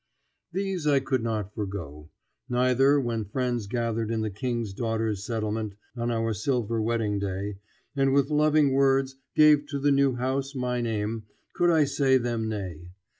[0.51, 2.09] These I could not forego.
[2.49, 7.59] Neither, when friends gathered in the King's Daughters' Settlement on our silver wedding day,
[7.95, 12.49] and with loving words gave to the new house my name, could I say them
[12.49, 12.89] nay.